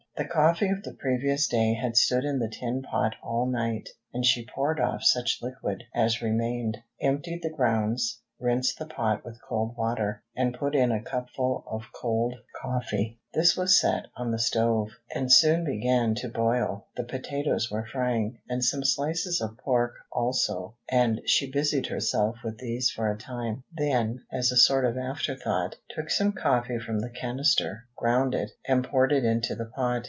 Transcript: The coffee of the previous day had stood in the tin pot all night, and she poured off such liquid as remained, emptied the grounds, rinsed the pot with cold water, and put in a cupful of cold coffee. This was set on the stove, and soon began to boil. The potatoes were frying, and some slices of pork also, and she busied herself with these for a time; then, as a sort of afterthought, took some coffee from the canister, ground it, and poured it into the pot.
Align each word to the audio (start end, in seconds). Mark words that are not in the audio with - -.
The 0.17 0.27
coffee 0.27 0.69
of 0.69 0.83
the 0.83 0.93
previous 0.93 1.47
day 1.47 1.73
had 1.73 1.97
stood 1.97 2.25
in 2.25 2.37
the 2.37 2.49
tin 2.49 2.83
pot 2.83 3.15
all 3.23 3.47
night, 3.47 3.89
and 4.13 4.23
she 4.23 4.45
poured 4.45 4.79
off 4.79 5.03
such 5.03 5.39
liquid 5.41 5.85
as 5.95 6.21
remained, 6.21 6.77
emptied 7.01 7.41
the 7.41 7.49
grounds, 7.49 8.21
rinsed 8.39 8.77
the 8.77 8.85
pot 8.85 9.25
with 9.25 9.41
cold 9.41 9.75
water, 9.75 10.21
and 10.35 10.53
put 10.53 10.75
in 10.75 10.91
a 10.91 11.01
cupful 11.01 11.63
of 11.65 11.85
cold 11.95 12.35
coffee. 12.61 13.19
This 13.33 13.55
was 13.57 13.79
set 13.79 14.07
on 14.15 14.29
the 14.29 14.37
stove, 14.37 14.89
and 15.15 15.31
soon 15.31 15.63
began 15.63 16.13
to 16.15 16.27
boil. 16.29 16.87
The 16.97 17.03
potatoes 17.03 17.71
were 17.71 17.87
frying, 17.91 18.37
and 18.47 18.63
some 18.63 18.83
slices 18.83 19.41
of 19.41 19.57
pork 19.57 19.93
also, 20.11 20.75
and 20.89 21.21
she 21.25 21.49
busied 21.49 21.87
herself 21.87 22.35
with 22.43 22.59
these 22.59 22.91
for 22.91 23.09
a 23.09 23.17
time; 23.17 23.63
then, 23.73 24.23
as 24.31 24.51
a 24.51 24.57
sort 24.57 24.85
of 24.85 24.97
afterthought, 24.99 25.77
took 25.89 26.11
some 26.11 26.33
coffee 26.33 26.77
from 26.77 26.99
the 26.99 27.09
canister, 27.09 27.85
ground 27.95 28.35
it, 28.35 28.51
and 28.67 28.83
poured 28.83 29.11
it 29.11 29.23
into 29.25 29.55
the 29.55 29.65
pot. 29.65 29.99